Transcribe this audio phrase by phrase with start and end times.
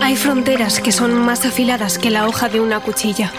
[0.00, 3.32] Hay fronteras que son más afiladas que la hoja de una cuchilla.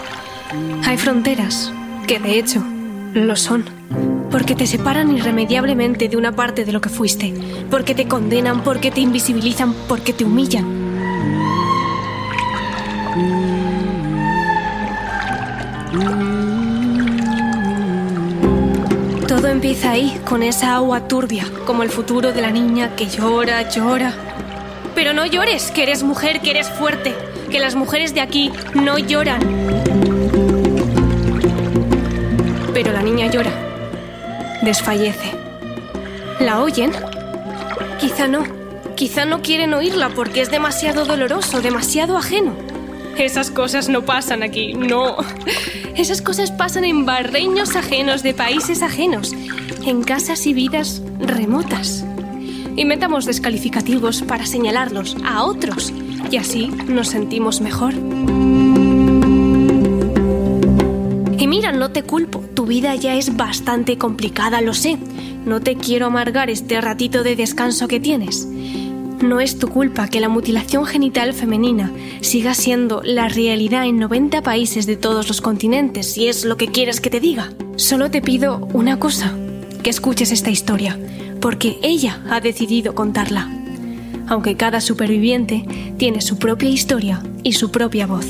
[0.86, 1.72] Hay fronteras
[2.06, 2.64] que, de hecho,
[3.14, 3.64] lo son.
[4.30, 7.34] Porque te separan irremediablemente de una parte de lo que fuiste.
[7.70, 10.79] Porque te condenan, porque te invisibilizan, porque te humillan.
[20.00, 24.14] Ahí, con esa agua turbia, como el futuro de la niña que llora, llora.
[24.94, 27.14] Pero no llores, que eres mujer, que eres fuerte,
[27.50, 29.40] que las mujeres de aquí no lloran.
[32.72, 33.52] Pero la niña llora,
[34.62, 35.32] desfallece.
[36.40, 36.92] ¿La oyen?
[37.98, 38.44] Quizá no.
[38.96, 42.54] Quizá no quieren oírla porque es demasiado doloroso, demasiado ajeno.
[43.18, 45.16] Esas cosas no pasan aquí, no.
[45.94, 49.34] Esas cosas pasan en barreños ajenos de países ajenos,
[49.90, 52.04] en casas y vidas remotas.
[52.76, 55.92] Inventamos descalificativos para señalarlos a otros
[56.30, 57.94] y así nos sentimos mejor.
[61.38, 64.96] Y mira, no te culpo, tu vida ya es bastante complicada, lo sé.
[65.44, 68.46] No te quiero amargar este ratito de descanso que tienes.
[68.46, 74.40] No es tu culpa que la mutilación genital femenina siga siendo la realidad en 90
[74.42, 77.50] países de todos los continentes, si es lo que quieres que te diga.
[77.76, 79.34] Solo te pido una cosa,
[79.80, 80.98] que escuches esta historia,
[81.40, 83.48] porque ella ha decidido contarla.
[84.28, 85.64] Aunque cada superviviente
[85.98, 88.26] tiene su propia historia y su propia voz.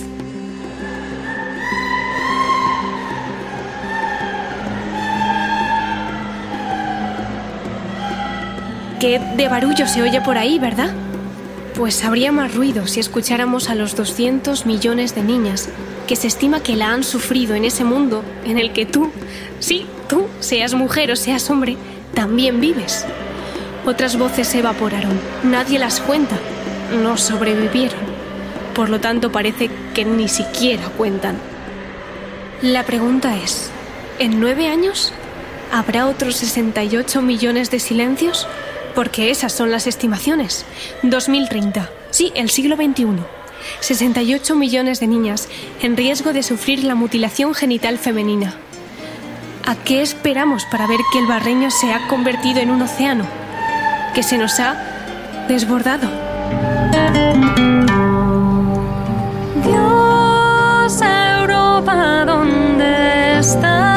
[9.00, 10.92] Qué de barullo se oye por ahí, ¿verdad?
[11.74, 15.70] Pues habría más ruido si escucháramos a los 200 millones de niñas
[16.10, 19.12] que se estima que la han sufrido en ese mundo en el que tú,
[19.60, 21.76] sí, tú, seas mujer o seas hombre,
[22.14, 23.06] también vives.
[23.86, 26.36] Otras voces se evaporaron, nadie las cuenta,
[27.00, 28.00] no sobrevivieron.
[28.74, 31.38] Por lo tanto, parece que ni siquiera cuentan.
[32.60, 33.70] La pregunta es,
[34.18, 35.12] ¿en nueve años
[35.72, 38.48] habrá otros 68 millones de silencios?
[38.96, 40.64] Porque esas son las estimaciones.
[41.04, 41.88] 2030.
[42.10, 43.39] Sí, el siglo XXI.
[43.80, 45.48] 68 millones de niñas
[45.82, 48.54] en riesgo de sufrir la mutilación genital femenina.
[49.66, 53.24] ¿A qué esperamos para ver que el barreño se ha convertido en un océano?
[54.14, 56.10] Que se nos ha desbordado.
[59.64, 63.89] Dios, Europa, ¿dónde está?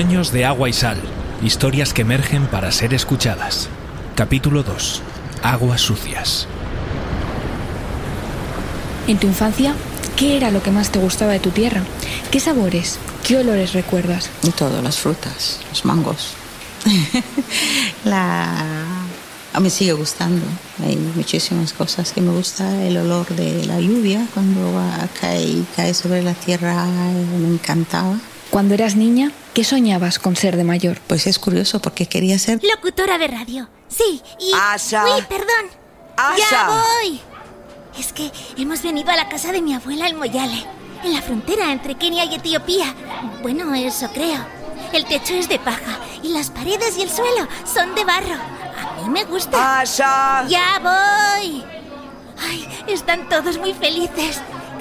[0.00, 0.96] Sueños de agua y sal.
[1.42, 3.68] Historias que emergen para ser escuchadas.
[4.14, 5.02] Capítulo 2.
[5.42, 6.46] Aguas sucias.
[9.06, 9.74] En tu infancia,
[10.16, 11.82] ¿qué era lo que más te gustaba de tu tierra?
[12.30, 12.98] ¿Qué sabores?
[13.26, 14.30] ¿Qué olores recuerdas?
[14.42, 16.32] Y todas las frutas, los mangos.
[18.04, 18.48] la...
[19.60, 20.46] Me sigue gustando.
[20.82, 22.86] Hay muchísimas cosas que me gusta.
[22.86, 24.80] El olor de la lluvia cuando
[25.20, 28.16] cae, cae sobre la tierra me encantaba.
[28.50, 31.00] Cuando eras niña, ¿qué soñabas con ser de mayor?
[31.06, 33.68] Pues es curioso porque quería ser Locutora de radio.
[33.88, 34.52] Sí, y...
[34.54, 35.04] Asha.
[35.04, 35.70] Uy, perdón.
[36.16, 36.36] Asha.
[36.50, 37.20] Ya voy.
[37.98, 40.66] Es que hemos venido a la casa de mi abuela en Moyale,
[41.04, 42.92] en la frontera entre Kenia y Etiopía.
[43.42, 44.44] Bueno, eso creo.
[44.92, 48.34] El techo es de paja y las paredes y el suelo son de barro.
[48.34, 49.80] A mí me gusta.
[49.80, 50.44] Asha.
[50.48, 51.62] Ya voy.
[52.42, 54.40] Ay, están todos muy felices.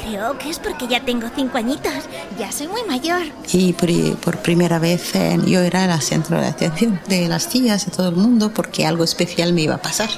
[0.09, 1.94] Creo que es porque ya tengo cinco añitos.
[2.39, 3.21] Ya soy muy mayor.
[3.53, 5.13] Y por, por primera vez
[5.45, 9.03] yo era el centro de atención de las tías, de todo el mundo, porque algo
[9.03, 10.09] especial me iba a pasar.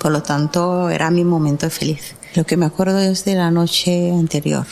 [0.00, 2.16] Por lo tanto, era mi momento feliz.
[2.34, 4.66] Lo que me acuerdo es de la noche anterior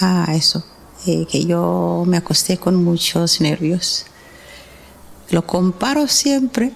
[0.00, 0.62] a eso,
[1.06, 4.04] eh, que yo me acosté con muchos nervios.
[5.30, 6.72] Lo comparo siempre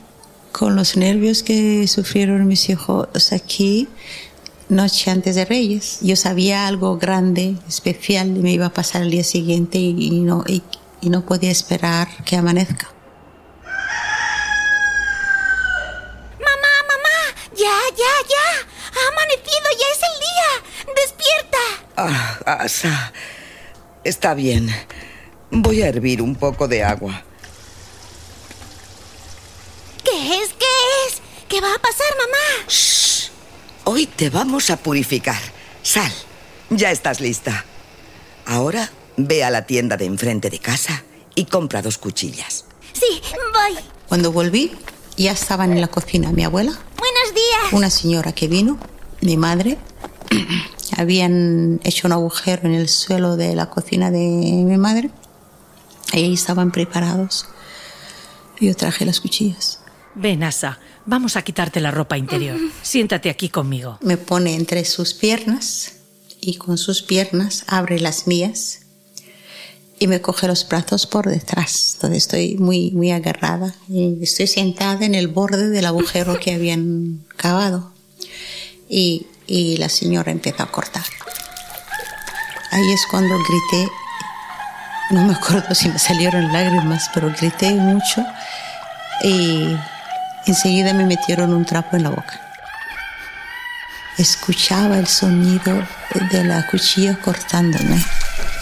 [0.52, 3.88] con los nervios que sufrieron mis hijos aquí
[4.68, 5.98] noche antes de Reyes.
[6.00, 10.62] Yo sabía algo grande, especial, me iba a pasar el día siguiente y, no, y,
[11.02, 12.90] no podía esperar que amanezca.
[16.40, 17.18] Mamá, mamá,
[17.56, 18.46] ya, ya, ya.
[18.94, 20.50] Ha amanecido, ya es el día.
[21.02, 21.64] Despierta.
[21.96, 23.12] Ah, Asa.
[24.02, 24.74] Está bien.
[25.50, 27.22] Voy a hervir un poco de agua.
[30.04, 30.50] ¿Qué es?
[30.50, 30.66] ¿Qué
[31.06, 31.22] es?
[31.48, 32.68] ¿Qué va a pasar, mamá?
[32.68, 33.03] Shh.
[33.86, 35.40] Hoy te vamos a purificar.
[35.82, 36.10] Sal.
[36.70, 37.66] Ya estás lista.
[38.46, 41.04] Ahora ve a la tienda de enfrente de casa
[41.34, 42.64] y compra dos cuchillas.
[42.94, 43.20] Sí,
[43.52, 43.82] voy.
[44.08, 44.72] Cuando volví,
[45.18, 46.72] ya estaban en la cocina mi abuela.
[46.72, 47.72] Buenos días.
[47.72, 48.78] Una señora que vino,
[49.20, 49.76] mi madre.
[50.96, 55.10] Habían hecho un agujero en el suelo de la cocina de mi madre.
[56.14, 57.48] Ahí estaban preparados.
[58.58, 59.80] Yo traje las cuchillas.
[60.14, 62.58] Ven, Asa, vamos a quitarte la ropa interior.
[62.82, 63.98] Siéntate aquí conmigo.
[64.02, 65.94] Me pone entre sus piernas
[66.40, 68.80] y con sus piernas abre las mías
[69.98, 71.94] y me coge los brazos por detrás.
[71.94, 77.24] Entonces estoy muy, muy agarrada y estoy sentada en el borde del agujero que habían
[77.36, 77.92] cavado.
[78.88, 81.04] Y, y la señora empieza a cortar.
[82.70, 83.90] Ahí es cuando grité,
[85.10, 88.24] no me acuerdo si me salieron lágrimas, pero grité mucho
[89.22, 89.76] y
[90.46, 92.40] Enseguida me metieron un trapo en la boca.
[94.18, 95.86] Escuchaba el sonido
[96.30, 98.04] de la cuchilla cortándome.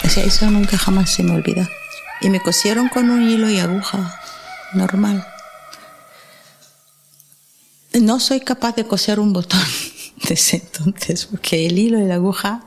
[0.03, 1.69] O sea, eso nunca jamás se me olvida.
[2.21, 4.19] Y me cosieron con un hilo y aguja
[4.73, 5.27] normal.
[7.93, 9.59] No soy capaz de coser un botón
[10.27, 12.65] desde entonces, porque el hilo y la aguja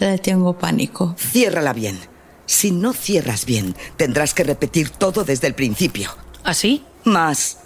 [0.00, 1.14] le tengo pánico.
[1.16, 1.98] Ciérrala bien.
[2.44, 6.14] Si no cierras bien, tendrás que repetir todo desde el principio.
[6.44, 6.84] ¿Así?
[7.04, 7.58] Más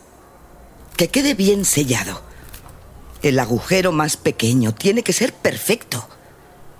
[1.00, 2.20] que quede bien sellado.
[3.23, 6.06] El agujero más pequeño tiene que ser perfecto.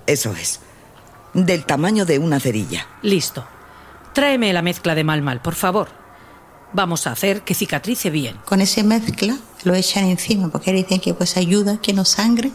[0.07, 0.61] Eso es.
[1.33, 2.87] Del tamaño de una cerilla.
[3.01, 3.47] Listo.
[4.13, 5.89] Tráeme la mezcla de mal mal, por favor.
[6.75, 8.37] Vamos a hacer que cicatrice bien.
[8.45, 12.53] Con esa mezcla lo echan encima porque dicen que pues ayuda que no sangre,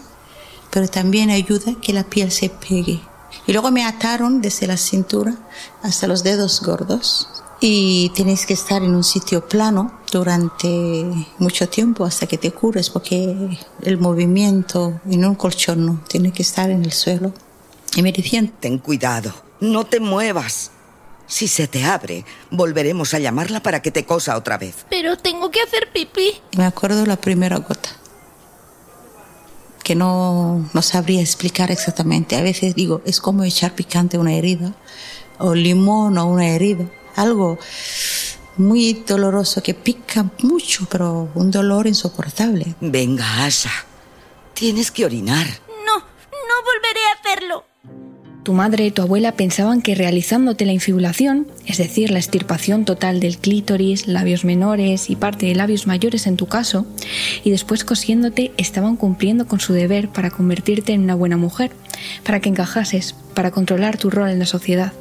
[0.70, 3.02] pero también ayuda que la piel se pegue.
[3.48, 5.34] Y luego me ataron desde la cintura
[5.82, 7.28] hasta los dedos gordos
[7.68, 11.04] y tienes que estar en un sitio plano durante
[11.40, 16.44] mucho tiempo hasta que te cures porque el movimiento en un colchón no, tiene que
[16.44, 17.34] estar en el suelo.
[17.96, 20.70] Y me decían, ten cuidado, no te muevas.
[21.26, 24.86] Si se te abre, volveremos a llamarla para que te cosa otra vez.
[24.92, 26.34] Pero tengo que hacer pipí.
[26.56, 27.90] Me acuerdo la primera gota,
[29.84, 32.36] que no, no sabría explicar exactamente.
[32.36, 34.76] A veces digo, es como echar picante a una herida,
[35.40, 36.86] o limón a una herida
[37.16, 37.58] algo
[38.58, 42.76] muy doloroso que pica mucho, pero un dolor insoportable.
[42.80, 43.72] Venga, Asha.
[44.54, 45.48] Tienes que orinar.
[45.86, 47.66] No, no volveré a hacerlo.
[48.44, 53.20] Tu madre y tu abuela pensaban que realizándote la infibulación, es decir, la extirpación total
[53.20, 56.86] del clítoris, labios menores y parte de labios mayores en tu caso,
[57.44, 61.72] y después cosiéndote, estaban cumpliendo con su deber para convertirte en una buena mujer,
[62.24, 64.94] para que encajases, para controlar tu rol en la sociedad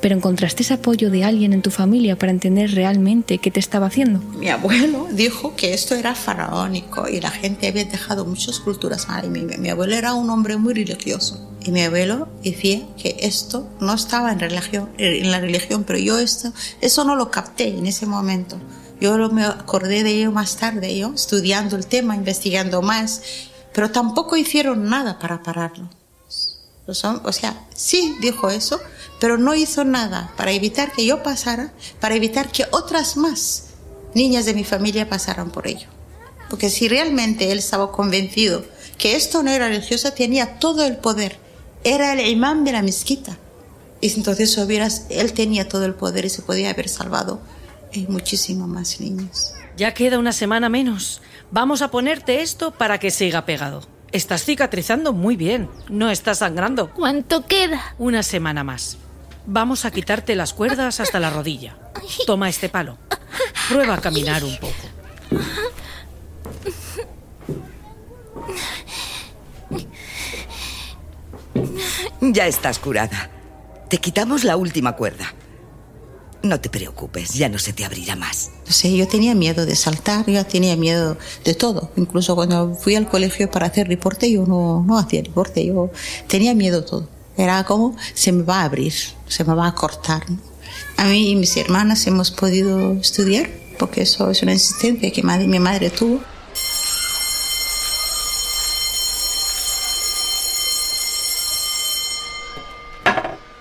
[0.00, 3.86] pero encontraste ese apoyo de alguien en tu familia para entender realmente qué te estaba
[3.86, 4.20] haciendo.
[4.38, 9.30] Mi abuelo dijo que esto era faraónico y la gente había dejado muchas culturas mal.
[9.30, 13.94] Mi, mi abuelo era un hombre muy religioso y mi abuelo decía que esto no
[13.94, 18.06] estaba en, religión, en la religión, pero yo esto, eso no lo capté en ese
[18.06, 18.58] momento.
[19.00, 23.22] Yo me acordé de ello más tarde, yo estudiando el tema, investigando más,
[23.72, 25.88] pero tampoco hicieron nada para pararlo.
[26.86, 28.80] O sea, sí dijo eso,
[29.20, 33.64] pero no hizo nada para evitar que yo pasara, para evitar que otras más
[34.14, 35.86] niñas de mi familia pasaran por ello.
[36.48, 38.64] Porque si realmente él estaba convencido
[38.98, 41.38] que esto no era religioso, tenía todo el poder.
[41.84, 43.38] Era el imán de la mezquita.
[44.00, 47.40] Y entonces hubieras, él tenía todo el poder y se podía haber salvado
[47.92, 49.52] eh, muchísimo más niños.
[49.76, 51.20] Ya queda una semana menos.
[51.50, 53.82] Vamos a ponerte esto para que siga pegado.
[54.12, 55.68] Estás cicatrizando muy bien.
[55.88, 56.90] No estás sangrando.
[56.92, 57.94] ¿Cuánto queda?
[57.98, 58.98] Una semana más.
[59.52, 61.76] Vamos a quitarte las cuerdas hasta la rodilla.
[62.24, 62.98] Toma este palo.
[63.68, 64.74] Prueba a caminar un poco.
[72.20, 73.28] Ya estás curada.
[73.88, 75.34] Te quitamos la última cuerda.
[76.44, 78.52] No te preocupes, ya no se te abrirá más.
[78.66, 81.90] No sé, yo tenía miedo de saltar, yo tenía miedo de todo.
[81.96, 85.90] Incluso cuando fui al colegio para hacer reporte, yo no, no hacía reporte, yo
[86.28, 87.19] tenía miedo de todo.
[87.40, 88.92] Era como, se me va a abrir,
[89.26, 90.26] se me va a cortar.
[90.98, 95.58] A mí y mis hermanas hemos podido estudiar porque eso es una insistencia que mi
[95.58, 96.20] madre tuvo.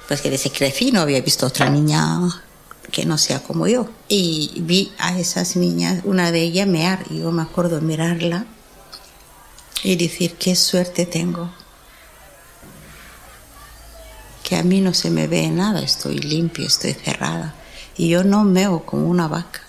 [0.10, 2.20] Pues que desde que crecí no había visto otra niña
[2.92, 3.88] que no sea como yo.
[4.10, 8.46] Y vi a esas niñas, una de ellas mear, y yo me acuerdo mirarla
[9.84, 11.50] y decir, qué suerte tengo.
[14.50, 17.54] Que a mí no se me ve nada, estoy limpia, estoy cerrada.
[17.96, 19.62] Y yo no meo como una vaca.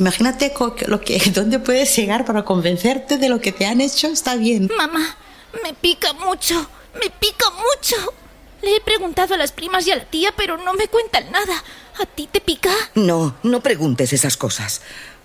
[0.00, 0.52] Imagínate
[0.88, 4.68] lo que, dónde puedes llegar para convencerte de lo que te han hecho, está bien.
[4.76, 5.16] Mamá,
[5.62, 8.14] me pica mucho, me pica mucho.
[8.62, 11.62] Le he preguntado a las primas y a la tía, pero no me cuentan nada.
[12.02, 12.70] ¿A ti te pica?
[12.96, 14.80] No, no preguntes esas cosas.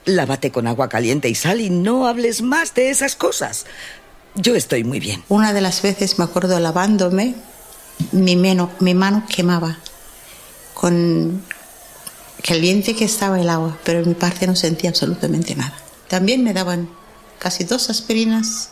[0.05, 3.65] Lávate con agua caliente y sal y no hables más de esas cosas.
[4.35, 5.23] Yo estoy muy bien.
[5.27, 7.35] Una de las veces me acuerdo lavándome,
[8.11, 9.77] mi mano, mi mano quemaba
[10.73, 11.43] con
[12.43, 15.77] caliente que estaba el agua, pero en mi parte no sentía absolutamente nada.
[16.07, 16.89] También me daban
[17.39, 18.71] casi dos aspirinas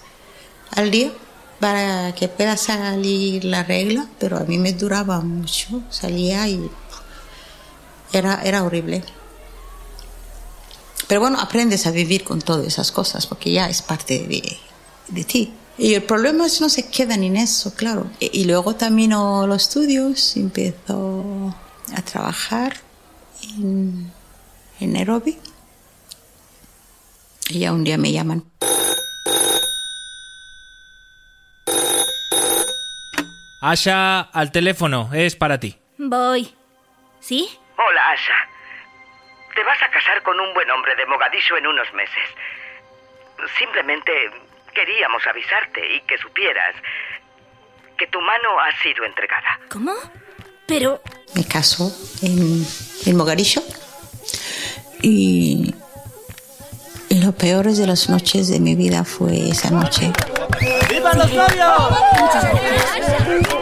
[0.71, 1.11] al día
[1.59, 6.69] para que pueda salir la regla, pero a mí me duraba mucho, salía y
[8.13, 9.03] era, era horrible.
[11.07, 14.57] Pero bueno, aprendes a vivir con todas esas cosas porque ya es parte de,
[15.07, 15.53] de ti.
[15.81, 18.11] Y el problema es no se quedan en eso, claro.
[18.19, 21.55] Y, y luego termino los estudios, empiezo
[21.95, 22.73] a trabajar
[23.57, 24.11] en,
[24.81, 25.39] en Nairobi.
[27.49, 28.43] Y ya un día me llaman.
[33.61, 35.79] Asha, al teléfono, es para ti.
[35.97, 36.53] Voy.
[37.21, 37.49] ¿Sí?
[37.77, 38.49] Hola, Asha.
[39.55, 42.23] Te vas a casar con un buen hombre de Mogadishu en unos meses.
[43.57, 44.11] Simplemente
[44.79, 46.73] queríamos avisarte y que supieras
[47.97, 49.59] que tu mano ha sido entregada.
[49.69, 49.91] ¿Cómo?
[50.65, 51.01] Pero...
[51.35, 52.65] Me caso en,
[53.05, 53.61] en Mogadishu.
[55.01, 55.75] Y,
[57.09, 60.13] lo peor de las noches de mi vida fue esa noche.
[60.89, 61.91] ¡Vivan los novios!
[62.21, 62.97] Muchas gracias.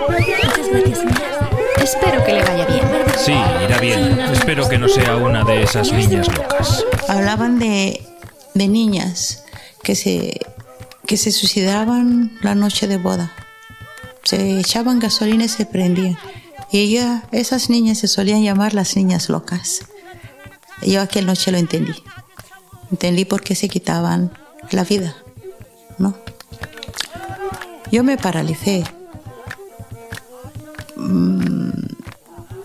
[0.09, 1.49] Muchas gracias, señora.
[1.77, 2.87] Espero que le vaya bien.
[3.17, 3.33] Sí,
[3.63, 4.19] irá bien.
[4.19, 6.85] Espero que no sea una de esas niñas locas.
[7.09, 8.05] Hablaban de,
[8.53, 9.45] de niñas
[9.83, 10.39] que se,
[11.07, 13.31] que se suicidaban la noche de boda.
[14.23, 16.17] Se echaban gasolina y se prendían.
[16.71, 19.85] Y ella, esas niñas se solían llamar las niñas locas.
[20.81, 21.93] Yo aquella noche lo entendí.
[22.91, 24.31] Entendí por qué se quitaban
[24.71, 25.15] la vida,
[25.97, 26.15] ¿no?
[27.91, 28.83] Yo me paralicé.
[30.97, 31.69] Mm,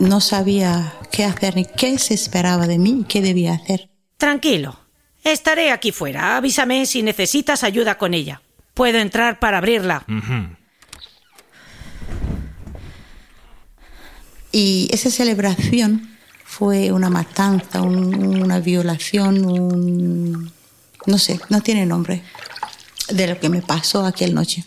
[0.01, 3.89] No sabía qué hacer ni qué se esperaba de mí y qué debía hacer.
[4.17, 4.82] Tranquilo.
[5.25, 6.37] Estaré aquí fuera.
[6.37, 8.43] Avísame si necesitas ayuda con ella.
[8.75, 10.05] Puedo entrar para abrirla.
[14.51, 20.53] Y esa celebración fue una matanza, un- una violación, un...
[21.07, 22.23] no sé, no tiene nombre,
[23.09, 24.65] de lo que me pasó aquella noche.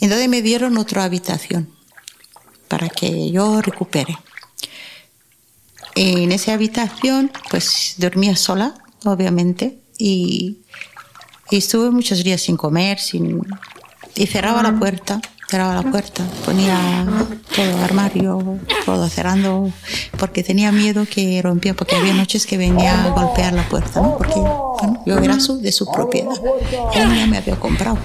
[0.00, 1.70] Entonces me dieron otra habitación
[2.68, 4.18] para que yo recupere.
[6.02, 8.72] En esa habitación, pues dormía sola,
[9.04, 10.60] obviamente, y,
[11.50, 13.42] y estuve muchos días sin comer, sin,
[14.14, 17.04] y cerraba la puerta, cerraba la puerta, ponía
[17.54, 19.70] todo armario, todo cerrando,
[20.18, 24.16] porque tenía miedo que rompía, porque había noches que venía a golpear la puerta, ¿no?
[24.16, 26.32] Porque bueno, yo era su, de su propiedad,
[26.94, 27.98] él ya me había comprado.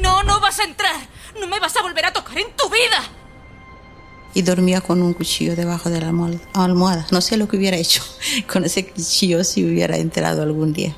[0.00, 0.96] No, no vas a entrar.
[1.38, 3.02] No me vas a volver a tocar en tu vida.
[4.34, 7.06] Y dormía con un cuchillo debajo de la almohada-.
[7.10, 8.02] No sé lo que hubiera hecho
[8.52, 10.96] con ese cuchillo si hubiera entrado algún día.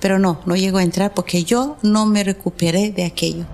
[0.00, 3.46] Pero no, no llegó a entrar porque yo no me recuperé de aquello.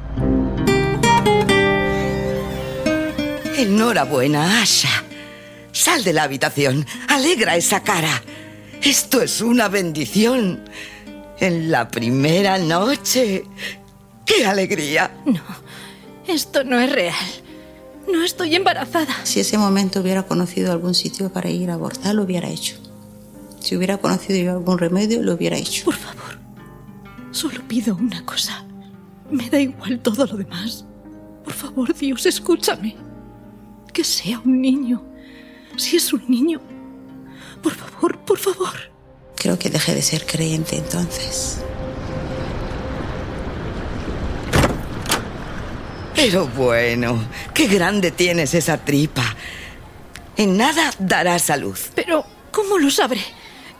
[3.57, 5.05] Enhorabuena, Asha.
[5.73, 6.87] Sal de la habitación.
[7.09, 8.23] Alegra esa cara.
[8.83, 10.69] Esto es una bendición.
[11.41, 13.45] En la primera noche.
[14.25, 15.11] ¡Qué alegría!
[15.27, 15.41] No,
[16.27, 17.44] esto no es real.
[18.11, 19.15] No estoy embarazada.
[19.25, 22.77] Si ese momento hubiera conocido algún sitio para ir a abortar, lo hubiera hecho.
[23.61, 25.85] Si hubiera conocido yo algún remedio, lo hubiera hecho.
[25.87, 26.39] Por favor,
[27.31, 28.65] solo pido una cosa.
[29.31, 30.85] Me da igual todo lo demás.
[31.45, 32.97] Por favor, Dios, escúchame.
[33.93, 35.03] Que sea un niño.
[35.77, 36.61] Si es un niño.
[37.63, 38.75] Por favor, por favor.
[39.37, 41.63] Creo que dejé de ser creyente entonces.
[46.15, 49.25] Pero bueno, qué grande tienes esa tripa.
[50.37, 51.79] En nada dará salud.
[51.95, 53.21] Pero, ¿cómo lo sabré?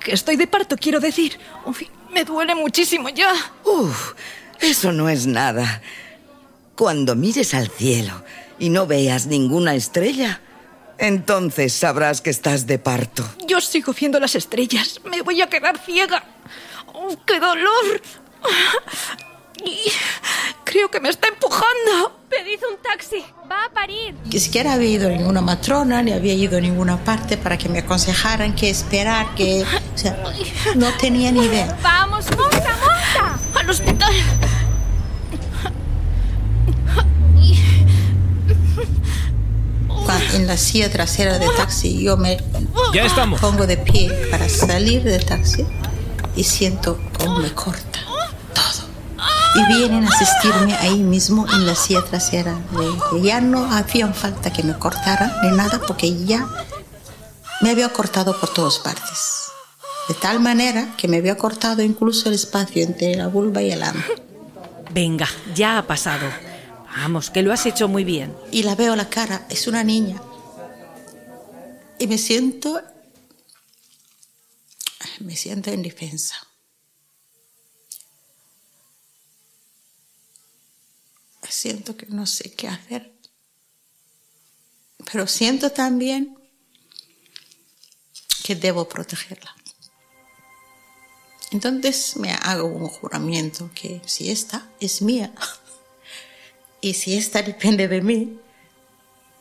[0.01, 1.39] Que estoy de parto, quiero decir.
[1.65, 3.33] Uy, me duele muchísimo ya.
[3.65, 4.13] Uf,
[4.61, 5.81] eso no es nada.
[6.77, 8.25] Cuando mires al cielo
[8.59, 10.41] y no veas ninguna estrella,
[10.97, 13.25] Entonces sabrás que estás de parto.
[13.49, 15.01] Yo sigo viendo las estrellas.
[15.05, 16.23] Me voy a quedar ciega.
[16.93, 18.01] Oh, ¡Qué dolor!
[19.65, 19.91] Y
[20.65, 22.21] creo que me está empujando.
[22.29, 23.25] Pedid un taxi.
[23.51, 23.71] Va a
[24.35, 27.69] Ni siquiera había ido a ninguna matrona, ni había ido a ninguna parte para que
[27.69, 29.63] me aconsejaran qué esperar, que...
[29.63, 30.25] O sea,
[30.75, 31.79] no tenía ni idea.
[31.81, 33.39] Vamos, monta, monta.
[33.55, 34.13] Al hospital.
[40.33, 42.39] En la silla trasera del taxi yo me
[42.93, 43.41] Ya estamos.
[43.41, 45.65] pongo de pie para salir del taxi
[46.35, 47.94] y siento cómo me corta.
[49.55, 52.59] Y vienen a asistirme ahí mismo en la silla trasera.
[53.23, 56.49] Ya no hacía falta que me cortaran ni nada porque ya
[57.61, 59.45] me había cortado por todas partes.
[60.09, 63.83] De tal manera que me había cortado incluso el espacio entre la vulva y el
[63.83, 64.03] ano.
[64.93, 66.29] Venga, ya ha pasado.
[66.97, 68.35] Vamos, que lo has hecho muy bien.
[68.53, 70.21] y la veo la cara, es una niña.
[71.99, 72.81] Y me siento,
[75.21, 76.37] me siento indefensa.
[81.49, 83.13] Siento que no sé qué hacer.
[85.11, 86.37] Pero siento también
[88.43, 89.55] que debo protegerla.
[91.51, 95.33] Entonces me hago un juramento que si esta es mía
[96.81, 98.39] y si esta depende de mí,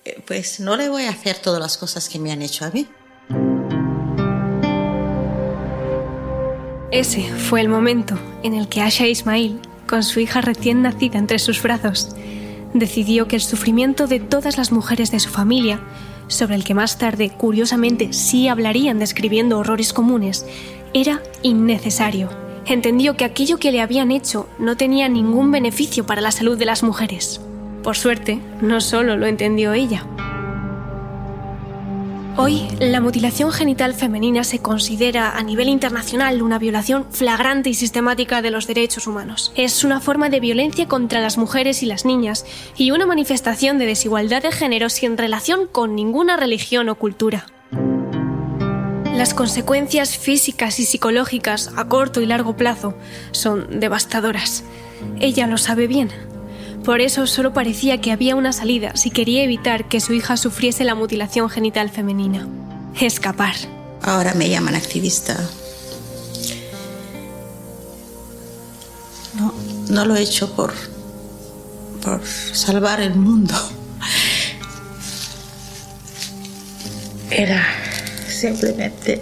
[0.06, 2.70] eh, pues no le voy a hacer todas las cosas que me han hecho a
[2.70, 2.88] mí.
[6.92, 11.40] Ese fue el momento en el que Asha Ismail, con su hija recién nacida entre
[11.40, 12.16] sus brazos,
[12.74, 15.80] decidió que el sufrimiento de todas las mujeres de su familia,
[16.28, 20.46] sobre el que más tarde, curiosamente, sí hablarían describiendo horrores comunes,
[20.94, 22.30] era innecesario.
[22.66, 26.66] Entendió que aquello que le habían hecho no tenía ningún beneficio para la salud de
[26.66, 27.42] las mujeres.
[27.84, 30.06] Por suerte, no solo lo entendió ella.
[32.36, 38.42] Hoy, la mutilación genital femenina se considera a nivel internacional una violación flagrante y sistemática
[38.42, 39.52] de los derechos humanos.
[39.56, 43.86] Es una forma de violencia contra las mujeres y las niñas y una manifestación de
[43.86, 47.46] desigualdad de género sin relación con ninguna religión o cultura.
[49.14, 52.96] Las consecuencias físicas y psicológicas a corto y largo plazo
[53.32, 54.64] son devastadoras.
[55.20, 56.10] Ella lo sabe bien.
[56.84, 60.84] Por eso solo parecía que había una salida si quería evitar que su hija sufriese
[60.84, 62.48] la mutilación genital femenina.
[63.00, 63.56] Escapar.
[64.02, 65.38] Ahora me llaman activista.
[69.36, 69.54] No,
[69.90, 70.74] no lo he hecho por,
[72.02, 73.56] por salvar el mundo.
[77.32, 77.66] Era
[78.28, 79.22] simplemente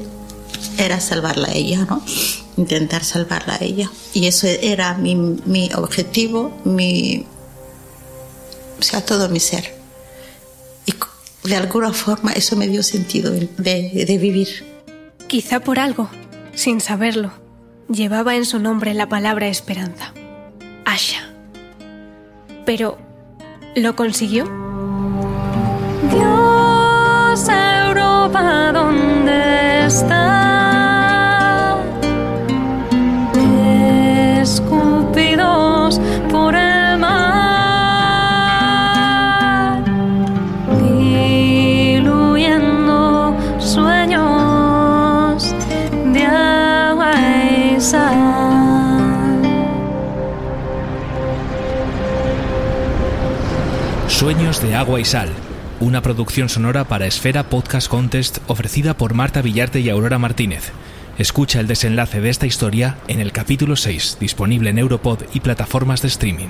[0.78, 2.04] era salvarla a ella, ¿no?
[2.58, 3.92] Intentar salvarla a ella.
[4.14, 7.26] Y eso era mi, mi objetivo, mi,
[8.82, 9.76] o sea, todo mi ser.
[10.86, 10.94] Y
[11.48, 14.66] de alguna forma eso me dio sentido de, de vivir.
[15.28, 16.10] Quizá por algo,
[16.56, 17.32] sin saberlo,
[17.90, 20.14] llevaba en su nombre la palabra esperanza.
[20.84, 21.30] Asha.
[22.66, 22.98] Pero,
[23.76, 24.46] ¿lo consiguió?
[26.12, 28.42] Dios, Europa,
[54.62, 55.30] De agua y sal,
[55.80, 60.72] una producción sonora para Esfera Podcast Contest ofrecida por Marta Villarte y Aurora Martínez.
[61.18, 66.04] Escucha el desenlace de esta historia en el capítulo 6, disponible en Europod y plataformas
[66.04, 66.50] de streaming.